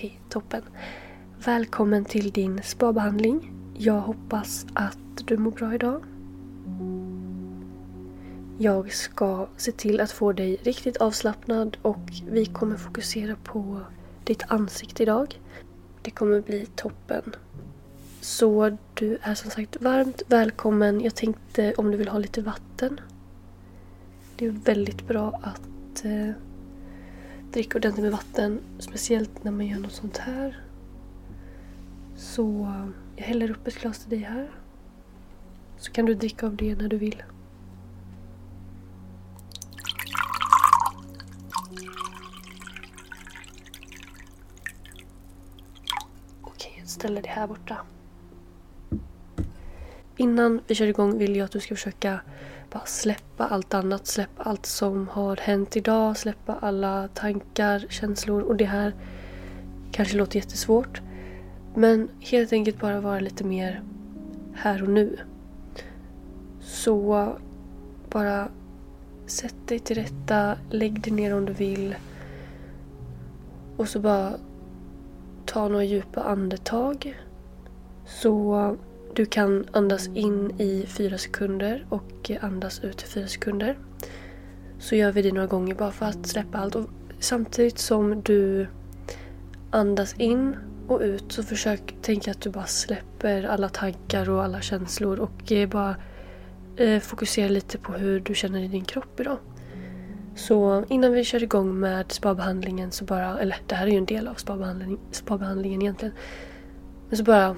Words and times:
okej, 0.00 0.20
toppen. 0.28 0.62
Välkommen 1.44 2.04
till 2.04 2.30
din 2.30 2.62
spabehandling. 2.62 3.52
Jag 3.78 4.00
hoppas 4.00 4.66
att 4.74 4.98
du 5.24 5.36
mår 5.36 5.50
bra 5.50 5.74
idag. 5.74 6.02
Jag 8.58 8.92
ska 8.92 9.46
se 9.56 9.72
till 9.72 10.00
att 10.00 10.10
få 10.10 10.32
dig 10.32 10.56
riktigt 10.62 10.96
avslappnad 10.96 11.76
och 11.82 12.00
vi 12.30 12.46
kommer 12.46 12.76
fokusera 12.76 13.36
på 13.44 13.80
ditt 14.24 14.42
ansikte 14.48 15.02
idag. 15.02 15.40
Det 16.02 16.10
kommer 16.10 16.40
bli 16.40 16.66
toppen. 16.66 17.22
Så 18.20 18.76
du 18.94 19.18
är 19.22 19.34
som 19.34 19.50
sagt 19.50 19.76
varmt 19.80 20.22
välkommen. 20.26 21.00
Jag 21.00 21.14
tänkte 21.14 21.74
om 21.76 21.90
du 21.90 21.96
vill 21.96 22.08
ha 22.08 22.18
lite 22.18 22.42
vatten. 22.42 23.00
Det 24.36 24.46
är 24.46 24.50
väldigt 24.50 25.08
bra 25.08 25.40
att 25.42 26.04
eh, 26.04 26.30
Drick 27.52 27.74
ordentligt 27.74 28.02
med 28.02 28.12
vatten. 28.12 28.60
Speciellt 28.78 29.44
när 29.44 29.52
man 29.52 29.66
gör 29.66 29.78
något 29.78 29.92
sånt 29.92 30.18
här. 30.18 30.64
Så 32.16 32.62
eh, 32.62 32.86
jag 33.16 33.24
häller 33.24 33.50
upp 33.50 33.66
ett 33.66 33.80
glas 33.80 33.98
till 33.98 34.10
dig 34.10 34.18
här. 34.18 34.50
Så 35.78 35.92
kan 35.92 36.06
du 36.06 36.14
dricka 36.14 36.46
av 36.46 36.56
det 36.56 36.74
när 36.74 36.88
du 36.88 36.98
vill. 36.98 37.22
Okej, 46.42 46.76
jag 46.78 46.88
ställer 46.88 47.22
det 47.22 47.28
här 47.28 47.46
borta. 47.46 47.76
Innan 50.20 50.60
vi 50.66 50.74
kör 50.74 50.86
igång 50.86 51.18
vill 51.18 51.36
jag 51.36 51.44
att 51.44 51.50
du 51.50 51.60
ska 51.60 51.74
försöka 51.74 52.20
bara 52.70 52.86
släppa 52.86 53.46
allt 53.46 53.74
annat. 53.74 54.06
Släppa 54.06 54.42
allt 54.42 54.66
som 54.66 55.08
har 55.08 55.36
hänt 55.36 55.76
idag. 55.76 56.16
Släppa 56.16 56.54
alla 56.54 57.08
tankar, 57.08 57.86
känslor 57.88 58.42
och 58.42 58.56
det 58.56 58.64
här 58.64 58.94
kanske 59.92 60.16
låter 60.16 60.36
jättesvårt. 60.36 61.02
Men 61.74 62.08
helt 62.20 62.52
enkelt 62.52 62.80
bara 62.80 63.00
vara 63.00 63.20
lite 63.20 63.44
mer 63.44 63.82
här 64.54 64.82
och 64.82 64.88
nu. 64.88 65.16
Så 66.60 67.28
bara 68.10 68.48
sätt 69.26 69.68
dig 69.68 69.78
till 69.78 69.96
rätta, 69.96 70.56
lägg 70.70 71.02
dig 71.02 71.12
ner 71.12 71.34
om 71.34 71.44
du 71.44 71.52
vill. 71.52 71.94
Och 73.76 73.88
så 73.88 74.00
bara 74.00 74.32
ta 75.46 75.68
några 75.68 75.84
djupa 75.84 76.22
andetag. 76.22 77.18
Så 78.06 78.76
du 79.14 79.26
kan 79.26 79.66
andas 79.72 80.08
in 80.14 80.60
i 80.60 80.86
fyra 80.86 81.18
sekunder 81.18 81.86
och 81.88 82.30
andas 82.40 82.84
ut 82.84 83.02
i 83.02 83.06
fyra 83.06 83.26
sekunder. 83.26 83.78
Så 84.78 84.96
gör 84.96 85.12
vi 85.12 85.22
det 85.22 85.32
några 85.32 85.46
gånger 85.46 85.74
bara 85.74 85.90
för 85.90 86.06
att 86.06 86.26
släppa 86.26 86.58
allt. 86.58 86.74
Och 86.74 86.90
samtidigt 87.18 87.78
som 87.78 88.22
du 88.22 88.66
andas 89.70 90.14
in 90.14 90.56
och 90.88 91.00
ut 91.00 91.32
så 91.32 91.42
försök 91.42 91.94
tänka 92.02 92.30
att 92.30 92.40
du 92.40 92.50
bara 92.50 92.66
släpper 92.66 93.44
alla 93.44 93.68
tankar 93.68 94.30
och 94.30 94.44
alla 94.44 94.60
känslor 94.60 95.20
och 95.20 95.52
eh, 95.52 95.68
bara 95.68 95.96
eh, 96.76 97.00
fokusera 97.00 97.48
lite 97.48 97.78
på 97.78 97.92
hur 97.92 98.20
du 98.20 98.34
känner 98.34 98.60
i 98.60 98.68
din 98.68 98.84
kropp 98.84 99.20
idag. 99.20 99.38
Så 100.34 100.84
innan 100.88 101.12
vi 101.12 101.24
kör 101.24 101.42
igång 101.42 101.80
med 101.80 102.12
spabehandlingen 102.12 102.92
så 102.92 103.04
bara, 103.04 103.38
eller 103.38 103.56
det 103.66 103.74
här 103.74 103.86
är 103.86 103.90
ju 103.90 103.98
en 103.98 104.04
del 104.04 104.28
av 104.28 104.34
spabehandling, 104.34 104.98
spabehandlingen 105.10 105.82
egentligen. 105.82 106.14
Men 107.08 107.16
så 107.18 107.24
bara 107.24 107.56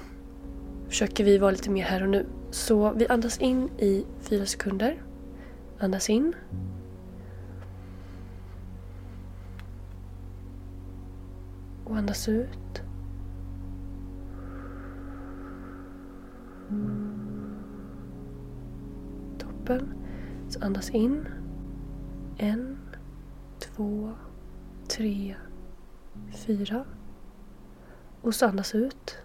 försöker 0.93 1.23
vi 1.23 1.37
vara 1.37 1.51
lite 1.51 1.69
mer 1.69 1.83
här 1.83 2.03
och 2.03 2.09
nu. 2.09 2.25
Så 2.51 2.93
vi 2.93 3.07
andas 3.07 3.37
in 3.37 3.69
i 3.79 4.05
fyra 4.19 4.45
sekunder. 4.45 5.03
Andas 5.79 6.09
in. 6.09 6.33
Och 11.83 11.97
andas 11.97 12.29
ut. 12.29 12.81
Toppen. 19.37 19.93
Så 20.49 20.65
andas 20.65 20.89
in. 20.89 21.27
En, 22.37 22.77
två, 23.59 24.11
tre, 24.87 25.35
fyra. 26.31 26.85
Och 28.21 28.35
så 28.35 28.45
andas 28.45 28.75
ut. 28.75 29.17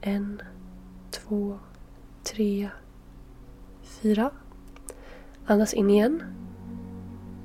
En, 0.00 0.42
två, 1.30 1.58
tre, 2.22 2.70
fyra. 3.82 4.30
Andas 5.46 5.74
in 5.74 5.90
igen. 5.90 6.22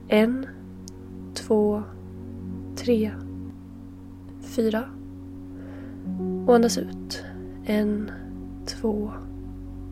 En, 0.08 0.46
två, 1.34 1.84
tre, 2.76 3.12
fyra. 4.42 4.90
Och 6.48 6.56
andas 6.56 6.78
ut. 6.78 7.24
En, 7.66 8.12
två, 8.66 9.14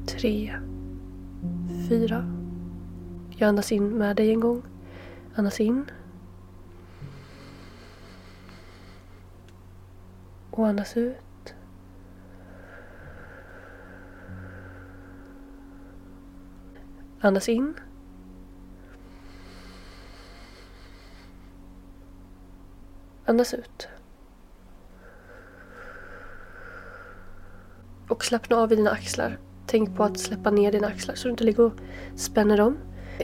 tre, 0.05 0.55
fyra. 1.89 2.25
Jag 3.29 3.49
andas 3.49 3.71
in 3.71 3.89
med 3.89 4.15
dig 4.15 4.31
en 4.31 4.39
gång. 4.39 4.61
Andas 5.35 5.59
in. 5.59 5.85
Och 10.51 10.67
andas 10.67 10.97
ut. 10.97 11.22
Andas 17.23 17.49
in. 17.49 17.73
Andas 23.25 23.53
ut. 23.53 23.87
Och 28.09 28.25
slappna 28.25 28.57
av 28.57 28.73
i 28.73 28.75
dina 28.75 28.91
axlar. 28.91 29.39
Tänk 29.65 29.95
på 29.95 30.03
att 30.03 30.19
släppa 30.19 30.51
ner 30.51 30.71
dina 30.71 30.87
axlar 30.87 31.15
så 31.15 31.27
du 31.27 31.31
inte 31.31 31.43
ligger 31.43 31.63
och 31.63 31.73
spänner 32.15 32.57
dem. 32.57 32.77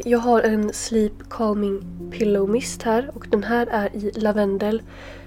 Jag 0.05 0.19
har 0.19 0.41
en 0.41 0.73
Sleep 0.73 1.29
Calming 1.29 2.11
Pillow 2.11 2.49
Mist 2.49 2.83
här 2.83 3.11
och 3.15 3.27
den 3.29 3.43
här 3.43 3.67
är 3.67 3.95
i 3.95 4.11
lavendel. 4.11 4.81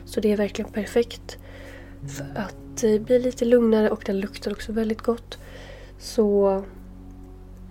Så 0.04 0.20
det 0.20 0.32
är 0.32 0.36
verkligen 0.36 0.72
perfekt 0.72 1.38
för 2.16 2.40
att 2.40 2.84
eh, 2.84 3.00
bli 3.00 3.18
lite 3.18 3.44
lugnare 3.44 3.90
och 3.90 4.02
den 4.06 4.20
luktar 4.20 4.52
också 4.52 4.72
väldigt 4.72 5.02
gott. 5.02 5.38
Så 5.98 6.64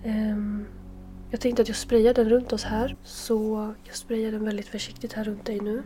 um, 0.04 0.66
jag 1.32 1.40
tänkte 1.40 1.62
att 1.62 1.68
jag 1.68 1.76
sprayar 1.76 2.14
den 2.14 2.28
runt 2.28 2.52
oss 2.52 2.64
här. 2.64 2.96
Så 3.04 3.74
jag 3.84 3.96
sprayar 3.96 4.32
den 4.32 4.44
väldigt 4.44 4.68
försiktigt 4.68 5.12
här 5.12 5.24
runt 5.24 5.46
dig 5.46 5.60
nu. 5.60 5.82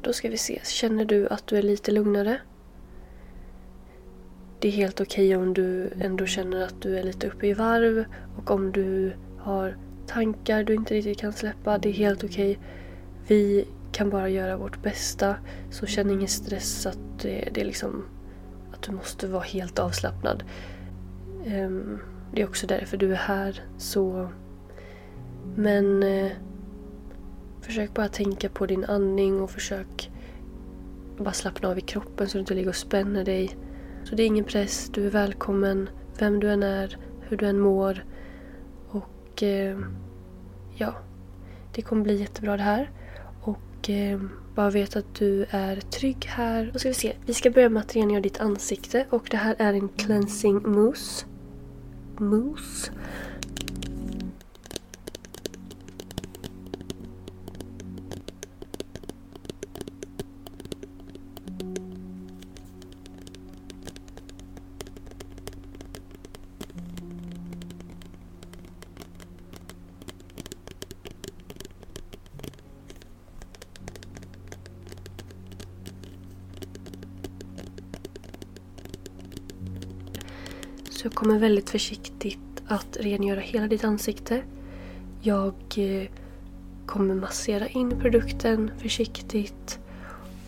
Då 0.00 0.12
ska 0.12 0.28
vi 0.28 0.38
se. 0.38 0.60
Känner 0.64 1.04
du 1.04 1.28
att 1.28 1.46
du 1.46 1.56
är 1.56 1.62
lite 1.62 1.92
lugnare? 1.92 2.40
Det 4.58 4.68
är 4.68 4.72
helt 4.72 5.00
okej 5.00 5.36
okay 5.36 5.46
om 5.46 5.54
du 5.54 5.90
ändå 6.00 6.26
känner 6.26 6.64
att 6.64 6.82
du 6.82 6.98
är 6.98 7.02
lite 7.02 7.26
uppe 7.26 7.46
i 7.46 7.52
varv 7.52 8.04
och 8.36 8.50
om 8.50 8.72
du 8.72 9.12
har 9.38 9.76
tankar 10.06 10.64
du 10.64 10.74
inte 10.74 10.94
riktigt 10.94 11.18
kan 11.18 11.32
släppa. 11.32 11.78
Det 11.78 11.88
är 11.88 11.92
helt 11.92 12.24
okej. 12.24 12.50
Okay. 12.50 12.64
Vi 13.26 13.66
kan 13.96 14.10
bara 14.10 14.28
göra 14.28 14.56
vårt 14.56 14.82
bästa. 14.82 15.36
Så 15.70 15.86
känn 15.86 16.10
ingen 16.10 16.28
stress 16.28 16.86
att 16.86 16.98
det, 17.22 17.48
det 17.54 17.60
är 17.60 17.64
liksom 17.64 18.04
att 18.72 18.82
du 18.82 18.92
måste 18.92 19.28
vara 19.28 19.42
helt 19.42 19.78
avslappnad. 19.78 20.44
Um, 21.46 21.98
Det 22.32 22.42
är 22.42 22.48
också 22.48 22.66
därför 22.66 22.96
du 22.96 23.12
är 23.12 23.16
här. 23.16 23.64
Så... 23.78 24.28
Men... 25.56 26.02
Eh, 26.02 26.32
försök 27.60 27.94
bara 27.94 28.08
tänka 28.08 28.48
på 28.48 28.66
din 28.66 28.84
andning 28.84 29.40
och 29.40 29.50
försök 29.50 30.10
bara 31.18 31.32
slappna 31.32 31.68
av 31.68 31.78
i 31.78 31.80
kroppen 31.80 32.28
så 32.28 32.38
du 32.38 32.40
inte 32.40 32.54
ligger 32.54 32.68
och 32.68 32.76
spänner 32.76 33.24
dig. 33.24 33.56
Så 34.04 34.14
det 34.14 34.22
är 34.22 34.26
ingen 34.26 34.44
press, 34.44 34.90
du 34.92 35.06
är 35.06 35.10
välkommen, 35.10 35.88
vem 36.18 36.40
du 36.40 36.50
än 36.50 36.62
är, 36.62 36.98
hur 37.20 37.36
du 37.36 37.46
än 37.46 37.60
mår. 37.60 38.04
Och 38.88 39.42
eh, 39.42 39.78
ja, 40.76 40.94
det 41.74 41.82
kommer 41.82 42.02
bli 42.02 42.16
jättebra 42.16 42.56
det 42.56 42.62
här. 42.62 42.90
Och 43.78 43.90
eh, 43.90 44.20
bara 44.54 44.70
vet 44.70 44.96
att 44.96 45.14
du 45.14 45.46
är 45.50 45.76
trygg 45.80 46.26
här. 46.26 46.70
Då 46.72 46.78
ska 46.78 46.88
vi 46.88 46.94
se, 46.94 47.12
vi 47.26 47.34
ska 47.34 47.50
börja 47.50 47.68
med 47.68 47.82
att 47.82 47.96
rengöra 47.96 48.20
ditt 48.20 48.40
ansikte 48.40 49.06
och 49.10 49.28
det 49.30 49.36
här 49.36 49.56
är 49.58 49.72
en 49.72 49.88
cleansing 49.88 50.62
mousse. 50.70 51.26
Mousse. 52.18 52.92
Kommer 81.36 81.48
väldigt 81.48 81.70
försiktigt 81.70 82.62
att 82.66 82.96
rengöra 83.00 83.40
hela 83.40 83.66
ditt 83.66 83.84
ansikte. 83.84 84.42
Jag 85.22 85.54
eh, 85.76 86.08
kommer 86.86 87.14
massera 87.14 87.68
in 87.68 88.00
produkten 88.00 88.70
försiktigt 88.78 89.78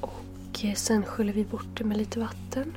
och 0.01 0.65
eh, 0.65 0.75
sen 0.75 1.05
sköljer 1.05 1.35
vi 1.35 1.45
bort 1.45 1.79
det 1.79 1.85
med 1.85 1.97
lite 1.97 2.21
vatten. 2.21 2.77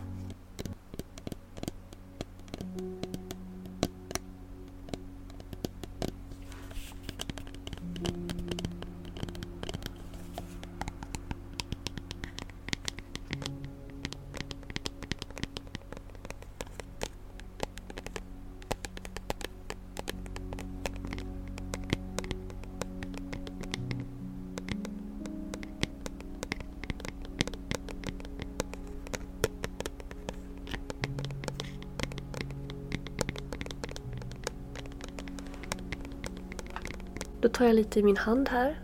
Då 37.42 37.50
tar 37.50 37.66
jag 37.66 37.76
lite 37.76 38.00
i 38.00 38.04
min 38.04 38.18
hand 38.18 38.50
här. 38.50 38.80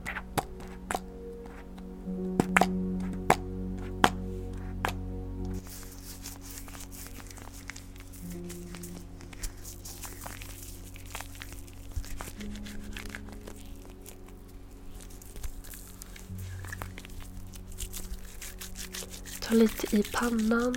Ta 19.41 19.53
lite 19.53 19.95
i 19.95 20.03
pannan. 20.03 20.75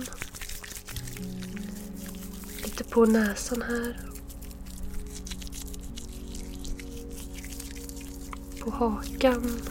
Lite 2.63 2.83
på 2.83 3.05
näsan 3.05 3.61
här. 3.61 4.20
Hakan. 8.81 9.61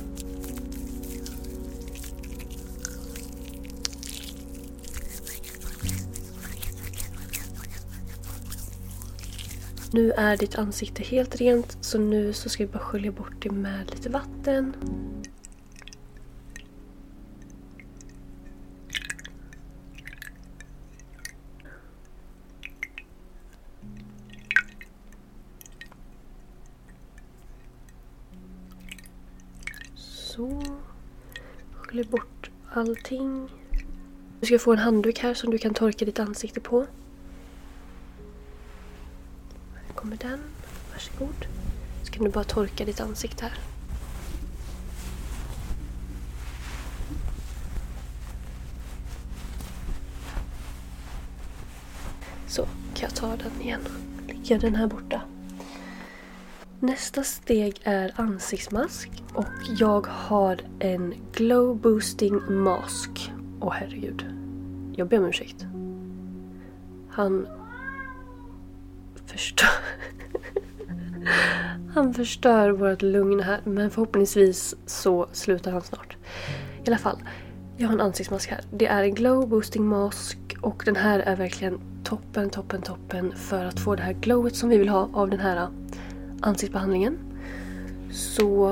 Nu 9.92 10.12
är 10.12 10.36
ditt 10.36 10.54
ansikte 10.54 11.02
helt 11.02 11.36
rent 11.36 11.78
så 11.80 11.98
nu 11.98 12.32
så 12.32 12.48
ska 12.48 12.64
vi 12.64 12.72
bara 12.72 12.78
skölja 12.78 13.12
bort 13.12 13.42
det 13.42 13.50
med 13.50 13.90
lite 13.90 14.08
vatten. 14.08 14.76
Sköljer 32.00 32.10
bort 32.10 32.50
allting. 32.72 33.48
Du 34.40 34.46
ska 34.46 34.58
få 34.58 34.72
en 34.72 34.78
handduk 34.78 35.18
här 35.18 35.34
som 35.34 35.50
du 35.50 35.58
kan 35.58 35.74
torka 35.74 36.04
ditt 36.04 36.18
ansikte 36.18 36.60
på. 36.60 36.86
Här 39.74 39.94
kommer 39.94 40.16
den. 40.16 40.40
Varsågod. 40.92 41.46
Så 42.02 42.12
kan 42.12 42.24
du 42.24 42.30
bara 42.30 42.44
torka 42.44 42.84
ditt 42.84 43.00
ansikte 43.00 43.44
här. 43.44 43.58
Så 52.46 52.62
kan 52.94 53.08
jag 53.08 53.14
ta 53.14 53.36
den 53.36 53.60
igen. 53.62 53.80
Lägga 54.26 54.58
den 54.58 54.74
här 54.74 54.86
borta. 54.86 55.22
Nästa 56.82 57.22
steg 57.22 57.80
är 57.82 58.12
ansiktsmask 58.16 59.10
och 59.34 59.46
jag 59.78 60.06
har 60.06 60.60
en 60.78 61.14
glow 61.32 61.76
boosting 61.76 62.62
mask. 62.62 63.32
Åh 63.60 63.72
herregud. 63.72 64.24
Jag 64.96 65.08
ber 65.08 65.18
om 65.18 65.24
ursäkt. 65.24 65.66
Han 67.10 67.48
förstör... 69.26 69.68
han 71.94 72.14
förstör 72.14 72.70
vårt 72.70 73.02
lugn 73.02 73.40
här 73.40 73.60
men 73.64 73.90
förhoppningsvis 73.90 74.74
så 74.86 75.28
slutar 75.32 75.72
han 75.72 75.82
snart. 75.82 76.16
I 76.84 76.88
alla 76.88 76.98
fall, 76.98 77.18
jag 77.76 77.88
har 77.88 77.94
en 77.94 78.00
ansiktsmask 78.00 78.50
här. 78.50 78.60
Det 78.72 78.86
är 78.86 79.02
en 79.02 79.14
glow 79.14 79.48
boosting 79.48 79.86
mask 79.86 80.38
och 80.60 80.82
den 80.86 80.96
här 80.96 81.18
är 81.18 81.36
verkligen 81.36 81.80
toppen, 82.04 82.50
toppen, 82.50 82.82
toppen 82.82 83.32
för 83.36 83.64
att 83.64 83.80
få 83.80 83.96
det 83.96 84.02
här 84.02 84.12
glowet 84.12 84.56
som 84.56 84.68
vi 84.68 84.78
vill 84.78 84.88
ha 84.88 85.08
av 85.12 85.30
den 85.30 85.40
här 85.40 85.68
ansiktsbehandlingen. 86.40 87.18
Så 88.12 88.70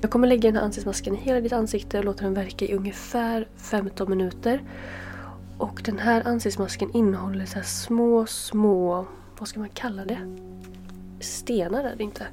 jag 0.00 0.10
kommer 0.10 0.28
lägga 0.28 0.48
den 0.48 0.56
här 0.56 0.64
ansiktsmasken 0.64 1.14
i 1.14 1.18
hela 1.18 1.40
ditt 1.40 1.52
ansikte 1.52 1.98
och 1.98 2.04
låta 2.04 2.24
den 2.24 2.34
verka 2.34 2.64
i 2.64 2.74
ungefär 2.74 3.48
15 3.56 4.10
minuter. 4.10 4.62
Och 5.58 5.82
den 5.84 5.98
här 5.98 6.28
ansiktsmasken 6.28 6.90
innehåller 6.92 7.46
så 7.46 7.60
små, 7.62 8.26
små, 8.26 9.06
vad 9.38 9.48
ska 9.48 9.60
man 9.60 9.68
kalla 9.68 10.04
det? 10.04 10.36
Stenar 11.20 11.84
är 11.84 11.96
det 11.96 12.04
inte. 12.04 12.26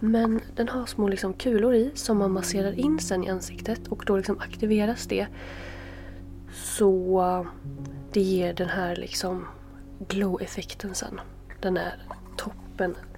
Men 0.00 0.40
den 0.56 0.68
har 0.68 0.86
små 0.86 1.08
liksom 1.08 1.32
kulor 1.32 1.74
i 1.74 1.90
som 1.94 2.18
man 2.18 2.32
masserar 2.32 2.72
in 2.72 2.98
sen 2.98 3.24
i 3.24 3.30
ansiktet 3.30 3.88
och 3.88 4.04
då 4.06 4.16
liksom 4.16 4.38
aktiveras 4.38 5.06
det. 5.06 5.26
Så 6.52 7.46
det 8.12 8.20
ger 8.20 8.54
den 8.54 8.68
här 8.68 8.96
liksom 8.96 9.46
glow-effekten 10.08 10.94
sen. 10.94 11.20
Den 11.60 11.76
är 11.76 12.02
toppen. 12.76 13.13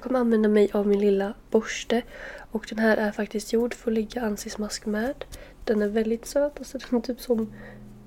Jag 0.00 0.04
kommer 0.04 0.20
använda 0.20 0.48
mig 0.48 0.70
av 0.72 0.86
min 0.86 1.00
lilla 1.00 1.34
borste. 1.50 2.02
Och 2.50 2.66
den 2.68 2.78
här 2.78 2.96
är 2.96 3.12
faktiskt 3.12 3.52
gjord 3.52 3.74
för 3.74 3.90
att 3.90 3.94
ligga 3.94 4.22
ansiktsmask 4.22 4.86
med. 4.86 5.24
Den 5.64 5.82
är 5.82 5.88
väldigt 5.88 6.26
söt. 6.26 6.58
Alltså 6.58 6.78
den 6.78 6.98
är 6.98 7.02
typ 7.02 7.20
som 7.20 7.52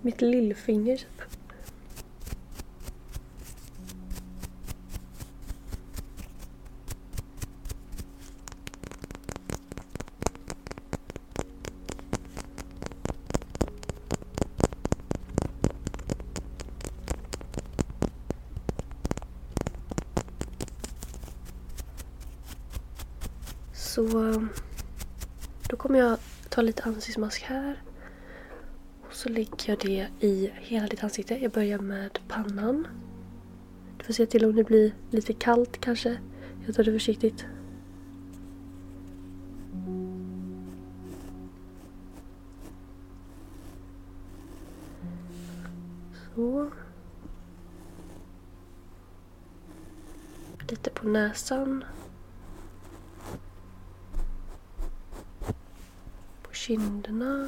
mitt 0.02 0.22
lillfinger. 0.22 0.98
Typ. 0.98 1.24
Så 23.94 24.48
då 25.70 25.78
kommer 25.78 26.00
jag 26.62 26.66
lite 26.66 26.84
ansiktsmask 26.84 27.42
här. 27.42 27.84
Och 29.08 29.14
så 29.14 29.30
lägger 29.30 29.70
jag 29.70 29.80
det 29.80 30.08
i 30.20 30.52
hela 30.62 30.88
ditt 30.88 31.04
ansikte. 31.04 31.38
Jag 31.38 31.52
börjar 31.52 31.80
med 31.80 32.20
pannan. 32.28 32.88
Du 33.98 34.04
får 34.04 34.14
se 34.14 34.26
till 34.26 34.46
om 34.46 34.56
det 34.56 34.64
blir 34.64 34.94
lite 35.10 35.34
kallt 35.34 35.82
kanske. 35.82 36.18
Jag 36.66 36.76
tar 36.76 36.84
det 36.84 36.92
försiktigt. 36.92 37.46
Så. 46.36 46.72
Lite 50.70 50.90
på 50.90 51.08
näsan. 51.08 51.84
Şimdi 56.66 57.20
ne 57.20 57.48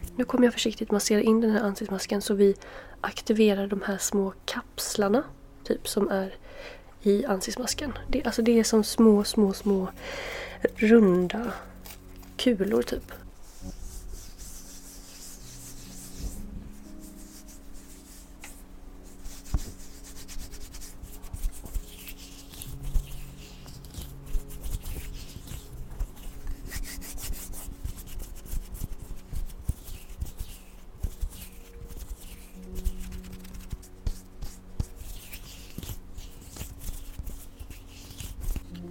Nu 0.15 0.23
kommer 0.23 0.45
jag 0.47 0.53
försiktigt 0.53 0.91
massera 0.91 1.21
in 1.21 1.41
den 1.41 1.51
här 1.51 1.61
ansiktsmasken 1.63 2.21
så 2.21 2.33
vi 2.33 2.55
aktiverar 3.01 3.67
de 3.67 3.81
här 3.81 3.97
små 3.97 4.33
kapslarna. 4.45 5.23
Typ 5.63 5.87
som 5.87 6.09
är 6.09 6.35
i 7.01 7.25
ansiktsmasken. 7.25 7.93
Det, 8.07 8.23
alltså 8.23 8.41
det 8.41 8.59
är 8.59 8.63
som 8.63 8.83
små, 8.83 9.23
små, 9.23 9.53
små 9.53 9.87
runda 10.75 11.51
kulor 12.37 12.81
typ. 12.81 13.11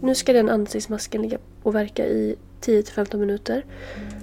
Nu 0.02 0.14
ska 0.14 0.32
den 0.32 0.48
ansiktsmasken 0.48 1.22
ligga 1.22 1.38
och 1.62 1.74
verka 1.74 2.06
i 2.06 2.36
10-15 2.60 3.16
minuter. 3.16 3.64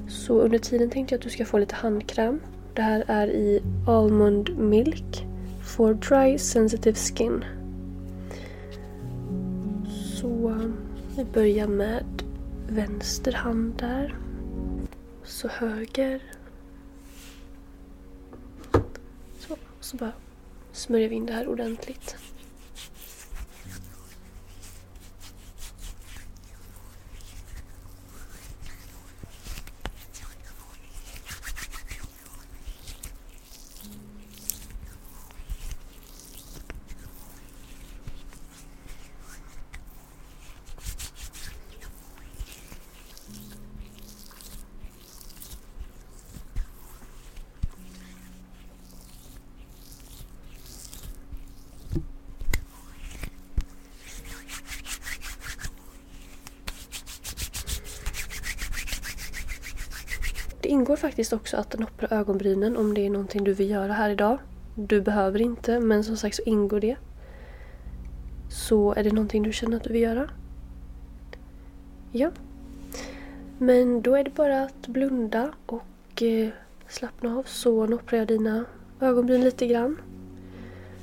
Så 0.09 0.41
under 0.41 0.57
tiden 0.57 0.89
tänkte 0.89 1.13
jag 1.13 1.19
att 1.19 1.23
du 1.23 1.29
ska 1.29 1.45
få 1.45 1.57
lite 1.57 1.75
handkräm. 1.75 2.39
Det 2.73 2.81
här 2.81 3.03
är 3.07 3.27
i 3.27 3.61
Almond 3.87 4.57
Milk 4.57 5.25
for 5.63 5.93
Dry 5.93 6.37
Sensitive 6.37 6.97
Skin. 6.97 7.45
Så 10.21 10.61
vi 11.17 11.25
börjar 11.25 11.67
med 11.67 12.23
vänster 12.69 13.31
hand 13.31 13.73
där. 13.79 14.15
Så 15.23 15.47
höger. 15.47 16.23
Så, 19.39 19.55
så 19.79 19.97
bara 19.97 20.11
smörjer 20.71 21.09
vi 21.09 21.15
in 21.15 21.25
det 21.25 21.33
här 21.33 21.47
ordentligt. 21.47 22.15
Ingår 60.87 60.95
faktiskt 60.95 61.33
också 61.33 61.57
att 61.57 61.79
noppra 61.79 62.17
ögonbrynen 62.17 62.77
om 62.77 62.93
det 62.93 63.05
är 63.05 63.09
någonting 63.09 63.43
du 63.43 63.53
vill 63.53 63.69
göra 63.69 63.93
här 63.93 64.09
idag. 64.09 64.39
Du 64.75 65.01
behöver 65.01 65.41
inte, 65.41 65.79
men 65.79 66.03
som 66.03 66.17
sagt 66.17 66.35
så 66.35 66.41
ingår 66.45 66.79
det. 66.79 66.95
Så 68.49 68.93
är 68.93 69.03
det 69.03 69.11
någonting 69.11 69.43
du 69.43 69.53
känner 69.53 69.77
att 69.77 69.83
du 69.83 69.93
vill 69.93 70.01
göra? 70.01 70.29
Ja. 72.11 72.31
Men 73.57 74.01
då 74.01 74.15
är 74.15 74.23
det 74.23 74.35
bara 74.35 74.63
att 74.63 74.87
blunda 74.87 75.53
och 75.65 76.23
eh, 76.23 76.49
slappna 76.87 77.37
av 77.37 77.43
så 77.43 77.85
nopprar 77.85 78.19
jag 78.19 78.27
dina 78.27 78.65
ögonbryn 78.99 79.43
lite 79.43 79.67
grann. 79.67 79.97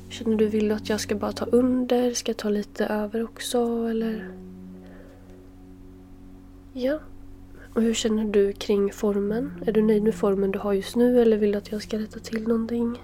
Känner 0.08 0.36
du 0.36 0.46
vill 0.48 0.72
att 0.72 0.88
jag 0.88 1.00
ska 1.00 1.14
bara 1.14 1.32
ta 1.32 1.44
under? 1.44 2.14
Ska 2.14 2.30
jag 2.30 2.36
ta 2.36 2.48
lite 2.48 2.86
över 2.86 3.24
också 3.24 3.88
eller? 3.88 4.30
Ja, 6.72 6.98
och 7.74 7.82
hur 7.82 7.94
känner 7.94 8.24
du 8.24 8.52
kring 8.52 8.92
formen? 8.92 9.64
Är 9.66 9.72
du 9.72 9.82
nöjd 9.82 10.02
med 10.02 10.14
formen 10.14 10.50
du 10.50 10.58
har 10.58 10.72
just 10.72 10.96
nu 10.96 11.22
eller 11.22 11.36
vill 11.36 11.52
du 11.52 11.58
att 11.58 11.72
jag 11.72 11.82
ska 11.82 11.98
rätta 11.98 12.20
till 12.20 12.48
någonting? 12.48 12.86
Mm, 12.86 12.98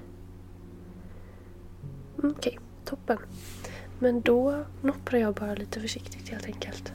okej, 2.19 2.33
okay, 2.37 2.59
toppen. 2.85 3.19
Men 3.99 4.21
då 4.21 4.65
nopprar 4.83 5.21
jag 5.21 5.35
bara 5.35 5.55
lite 5.55 5.81
försiktigt 5.81 6.29
helt 6.29 6.47
enkelt. 6.47 6.93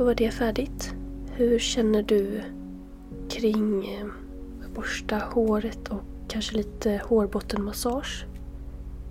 Då 0.00 0.06
var 0.06 0.14
det 0.14 0.30
färdigt. 0.30 0.94
Hur 1.32 1.58
känner 1.58 2.02
du 2.02 2.42
kring 3.28 3.98
att 4.64 4.74
borsta 4.74 5.16
håret 5.16 5.88
och 5.88 6.00
kanske 6.28 6.56
lite 6.56 7.02
hårbottenmassage? 7.04 8.26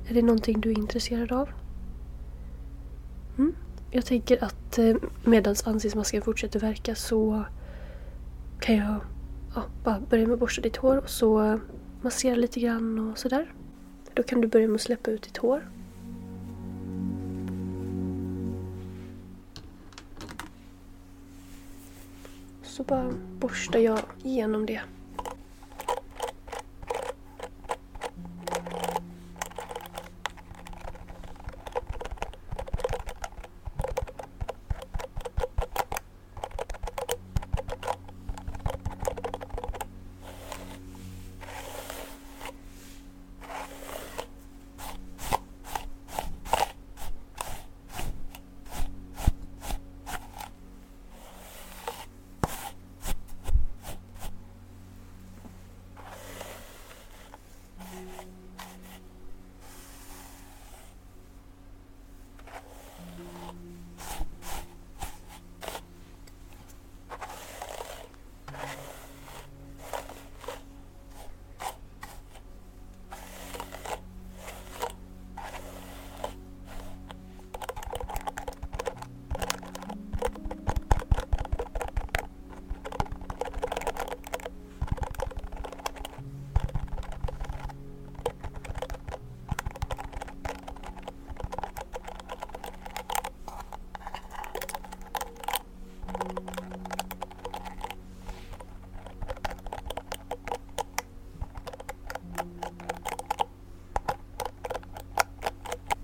Är 0.08 0.14
det 0.14 0.22
någonting 0.22 0.62
du 0.62 0.72
är 0.72 0.78
intresserad 0.78 1.32
av? 1.32 1.50
Mm. 3.38 3.56
Jag 3.92 4.06
tänker 4.06 4.44
att 4.44 4.78
eh, 4.78 4.96
medan 5.24 5.56
ansiktsmasken 5.66 6.22
fortsätter 6.22 6.60
verka 6.60 6.96
så 6.96 7.44
kan 8.60 8.76
jag 8.76 8.96
ja, 9.56 9.64
bara 9.84 10.00
börja 10.10 10.28
med 10.28 10.34
att 10.34 10.40
borsta 10.40 10.62
ditt 10.62 10.78
hår 10.78 10.98
och 10.98 11.10
så 11.10 11.60
massera 12.02 12.36
lite 12.36 12.60
grann 12.60 13.00
och 13.00 13.18
sådär. 13.18 13.54
Då 14.14 14.24
kan 14.24 14.42
du 14.42 14.48
börja 14.48 14.68
med 14.68 14.76
att 14.76 14.82
släppa 14.82 15.12
ut 15.12 15.24
ditt 15.24 15.38
hår. 15.38 15.70
Så 22.80 22.84
bara 22.84 23.14
borstar 23.40 23.80
jag 23.80 24.00
igenom 24.24 24.66
det. 24.66 24.82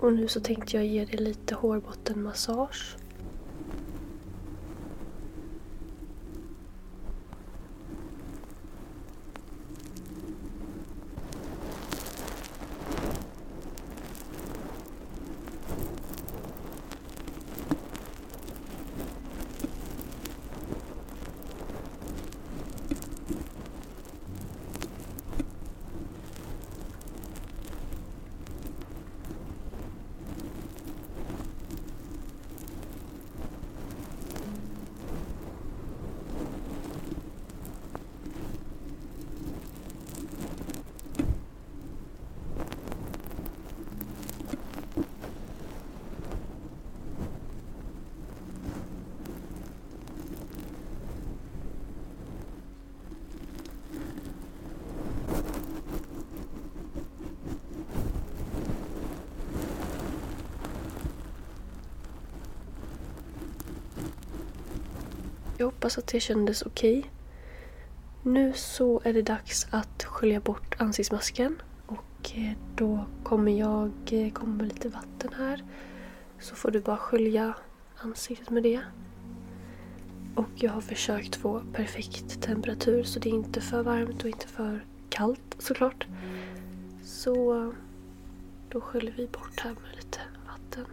Och 0.06 0.12
nu 0.12 0.28
så 0.28 0.40
tänkte 0.40 0.76
jag 0.76 0.86
ge 0.86 1.04
dig 1.04 1.20
lite 1.20 1.54
hårbottenmassage. 1.54 2.96
Jag 65.58 65.66
hoppas 65.66 65.98
att 65.98 66.06
det 66.06 66.20
kändes 66.20 66.62
okej. 66.62 67.10
Nu 68.22 68.52
så 68.52 69.00
är 69.04 69.12
det 69.12 69.22
dags 69.22 69.66
att 69.70 70.04
skölja 70.04 70.40
bort 70.40 70.80
ansiktsmasken. 70.80 71.62
Och 71.86 72.32
eh, 72.34 72.52
då 72.74 73.06
kommer 73.24 73.52
jag 73.52 73.92
eh, 74.10 74.32
komma 74.32 74.54
med 74.54 74.68
lite 74.68 74.88
vatten 74.88 75.30
här. 75.36 75.64
Så 76.40 76.54
får 76.54 76.70
du 76.70 76.80
bara 76.80 76.96
skölja 76.96 77.54
ansiktet 77.96 78.50
med 78.50 78.62
det. 78.62 78.80
Och 80.34 80.50
jag 80.54 80.72
har 80.72 80.80
försökt 80.80 81.36
få 81.36 81.62
perfekt 81.72 82.42
temperatur 82.42 83.02
så 83.02 83.18
det 83.18 83.28
är 83.28 83.34
inte 83.34 83.60
för 83.60 83.82
varmt 83.82 84.22
och 84.22 84.28
inte 84.28 84.48
för 84.48 84.84
kallt 85.08 85.56
såklart. 85.58 86.06
Så 87.02 87.72
då 88.68 88.80
sköljer 88.80 89.14
vi 89.16 89.26
bort 89.26 89.60
här 89.60 89.70
med 89.70 89.96
lite 89.96 90.18
vatten. 90.46 90.86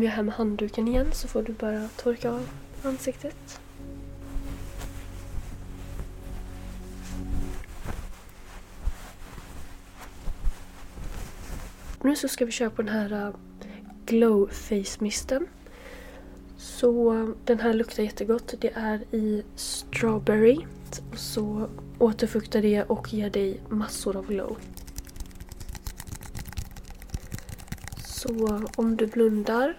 kommer 0.00 0.10
jag 0.10 0.16
hem 0.16 0.26
med 0.26 0.34
handduken 0.34 0.88
igen 0.88 1.12
så 1.12 1.28
får 1.28 1.42
du 1.42 1.52
bara 1.52 1.88
torka 1.96 2.30
av 2.30 2.48
ansiktet. 2.82 3.60
Nu 12.02 12.16
så 12.16 12.28
ska 12.28 12.44
vi 12.44 12.52
köra 12.52 12.70
på 12.70 12.82
den 12.82 12.94
här 12.94 13.26
äh, 13.26 13.34
Glow 14.06 14.48
Face 14.48 14.96
Misten. 14.98 15.46
Så 16.56 17.14
äh, 17.14 17.28
den 17.44 17.60
här 17.60 17.74
luktar 17.74 18.02
jättegott. 18.02 18.54
Det 18.60 18.72
är 18.74 19.14
i 19.14 19.44
Strawberry. 19.56 20.58
Så 21.16 21.68
återfuktar 21.98 22.62
det 22.62 22.82
och 22.82 23.12
ger 23.12 23.30
dig 23.30 23.60
massor 23.68 24.16
av 24.16 24.26
glow. 24.26 24.56
Så 28.04 28.46
äh, 28.46 28.62
om 28.76 28.96
du 28.96 29.06
blundar 29.06 29.76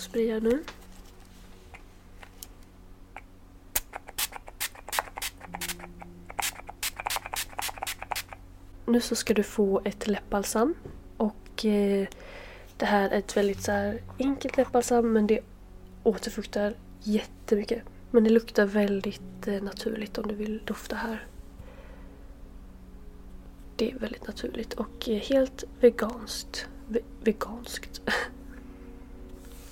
sprida 0.00 0.38
nu. 0.38 0.62
Nu 8.86 9.00
så 9.00 9.16
ska 9.16 9.34
du 9.34 9.42
få 9.42 9.80
ett 9.84 10.06
läppbalsam. 10.06 10.74
Och 11.16 11.64
eh, 11.64 12.08
det 12.76 12.86
här 12.86 13.10
är 13.10 13.18
ett 13.18 13.36
väldigt 13.36 13.62
så 13.62 13.72
här, 13.72 14.02
enkelt 14.18 14.56
läppbalsam 14.56 15.12
men 15.12 15.26
det 15.26 15.40
återfuktar 16.02 16.74
jättemycket. 17.00 17.82
Men 18.10 18.24
det 18.24 18.30
luktar 18.30 18.66
väldigt 18.66 19.48
eh, 19.48 19.62
naturligt 19.62 20.18
om 20.18 20.28
du 20.28 20.34
vill 20.34 20.62
dofta 20.64 20.96
här. 20.96 21.26
Det 23.76 23.90
är 23.90 23.98
väldigt 23.98 24.26
naturligt 24.26 24.72
och 24.72 25.08
eh, 25.08 25.20
helt 25.20 25.64
veganskt. 25.80 26.66
Ve 26.88 27.00
veganskt. 27.22 28.00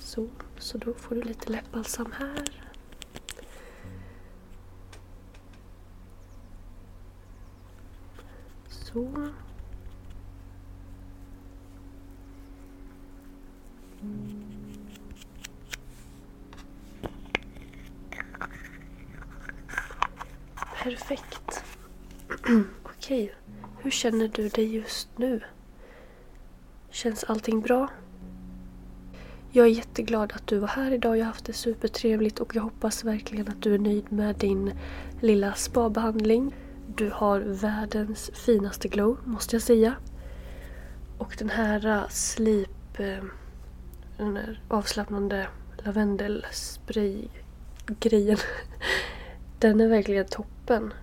så, 0.09 0.27
så 0.57 0.77
då 0.77 0.93
får 0.93 1.15
du 1.15 1.21
lite 1.21 1.51
läppbalsam 1.51 2.11
här. 2.11 2.65
Så. 8.67 9.31
Perfekt. 20.83 21.63
Okej, 22.83 23.35
hur 23.79 23.91
känner 23.91 24.27
du 24.27 24.49
dig 24.49 24.75
just 24.75 25.17
nu? 25.17 25.41
Känns 26.89 27.23
allting 27.23 27.61
bra? 27.61 27.89
Jag 29.51 29.65
är 29.65 29.69
jätteglad 29.69 30.33
att 30.35 30.47
du 30.47 30.57
var 30.57 30.67
här 30.67 30.91
idag. 30.91 31.17
Jag 31.17 31.25
har 31.25 31.31
haft 31.31 31.45
det 31.45 31.53
supertrevligt 31.53 32.39
och 32.39 32.55
jag 32.55 32.61
hoppas 32.61 33.03
verkligen 33.03 33.47
att 33.47 33.61
du 33.61 33.73
är 33.73 33.79
nöjd 33.79 34.11
med 34.11 34.35
din 34.35 34.73
lilla 35.21 35.53
spabehandling. 35.53 36.55
Du 36.95 37.09
har 37.13 37.39
världens 37.39 38.31
finaste 38.33 38.87
glow, 38.87 39.17
måste 39.23 39.55
jag 39.55 39.63
säga. 39.63 39.95
Och 41.17 41.35
den 41.39 41.49
här 41.49 41.87
äh, 41.87 42.07
slip... 42.09 42.69
sleep... 42.95 43.23
Den 44.19 44.37
här 44.37 44.61
avslappnande 44.67 45.47
lavendelspray-grejen. 45.85 48.37
Den 49.59 49.81
är 49.81 49.87
verkligen 49.87 50.25
toppen. 50.25 50.93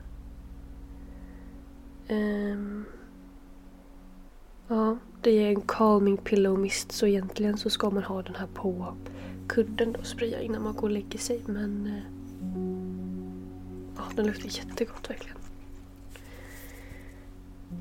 Um, 2.08 2.84
ja, 4.68 4.98
det 5.26 5.44
är 5.44 5.48
en 5.48 5.60
calming 5.60 6.16
pillow 6.16 6.58
mist 6.58 6.92
så 6.92 7.06
egentligen 7.06 7.58
så 7.58 7.70
ska 7.70 7.90
man 7.90 8.02
ha 8.02 8.22
den 8.22 8.34
här 8.34 8.46
på 8.46 8.94
kudden 9.48 9.96
och 9.96 10.06
spraya 10.06 10.40
innan 10.40 10.62
man 10.62 10.74
går 10.74 10.82
och 10.82 10.90
lägger 10.90 11.18
sig 11.18 11.40
men 11.46 11.86
eh, 11.86 12.02
ja, 13.96 14.02
den 14.16 14.26
luktar 14.26 14.48
jättegott 14.58 15.10
verkligen. 15.10 15.36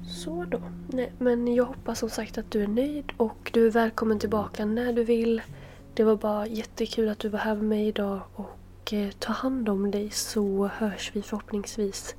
Så 0.08 0.44
då. 0.44 0.62
Nej, 0.88 1.12
men 1.20 1.56
jag 1.56 1.66
hoppas 1.66 2.00
som 2.00 2.10
sagt 2.10 2.38
att 2.38 2.52
du 2.52 2.64
är 2.64 2.68
nöjd 2.68 3.12
och 3.18 3.52
du 3.54 3.68
är 3.68 3.72
välkommen 3.72 4.20
tillbaka 4.20 4.66
när 4.66 4.94
du 4.94 5.04
vill. 5.04 5.42
Det 5.94 6.04
var 6.04 6.16
bara 6.16 6.48
jättekul 6.48 7.10
att 7.10 7.20
du 7.20 7.30
var 7.30 7.40
här 7.40 7.56
med 7.56 7.64
mig 7.64 7.88
idag 7.88 8.20
och 8.36 8.94
eh, 8.94 9.10
ta 9.20 9.34
hand 9.34 9.70
om 9.70 9.92
dig 9.92 10.10
så 10.10 10.68
hörs 10.68 11.12
vi 11.14 11.22
förhoppningsvis 11.22 12.16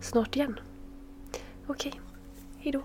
snart 0.00 0.36
igen. 0.36 0.60
Okej, 1.66 1.92
okay. 1.92 2.00
hejdå. 2.58 2.82